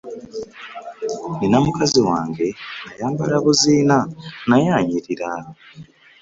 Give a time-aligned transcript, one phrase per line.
[1.31, 2.47] Nnina mukazi wange
[2.91, 3.97] ayamabala buziina
[4.49, 5.29] naye anyirira.